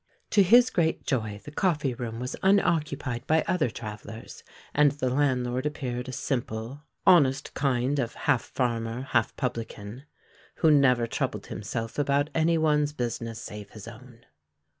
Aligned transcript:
To 0.31 0.41
his 0.41 0.71
great 0.71 1.05
joy 1.05 1.41
the 1.45 1.51
coffee 1.51 1.93
room 1.93 2.19
was 2.19 2.35
unoccupied 2.41 3.27
by 3.27 3.43
other 3.47 3.69
travellers; 3.69 4.41
and 4.73 4.93
the 4.93 5.11
landlord 5.11 5.67
appeared 5.67 6.09
a 6.09 6.11
simple, 6.11 6.81
honest 7.05 7.53
kind 7.53 7.99
of 7.99 8.15
half 8.15 8.41
farmer, 8.41 9.01
half 9.03 9.35
publican, 9.37 10.05
who 10.55 10.71
never 10.71 11.05
troubled 11.05 11.45
himself 11.45 11.99
about 11.99 12.31
any 12.33 12.57
one's 12.57 12.93
business 12.93 13.39
save 13.39 13.69
his 13.69 13.87
own. 13.87 14.25